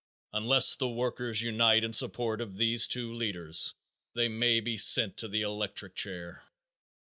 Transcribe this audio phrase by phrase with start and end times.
[0.33, 3.75] Unless the workers unite in support of these two leaders
[4.15, 6.41] they may be sent to the electric chair.